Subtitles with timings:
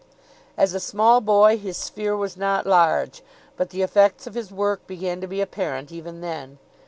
[0.57, 3.21] As a small boy his sphere was not large,
[3.55, 6.57] but the effects of his work began to be apparent even then.